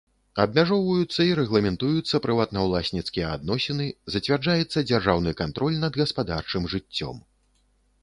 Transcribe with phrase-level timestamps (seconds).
[0.43, 7.27] Абмяжоўваюцца і рэгламентуюцца прыватнаўласніцкія адносіны, зацвярджаецца дзяржаўны кантроль над гаспадарчым жыццём.